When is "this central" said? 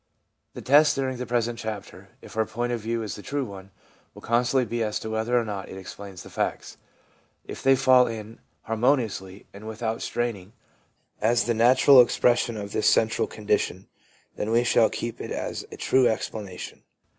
12.71-13.27